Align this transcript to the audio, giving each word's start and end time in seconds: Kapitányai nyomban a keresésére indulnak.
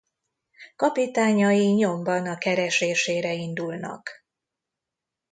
Kapitányai 0.75 1.67
nyomban 1.71 2.27
a 2.27 2.37
keresésére 2.37 3.33
indulnak. 3.33 4.09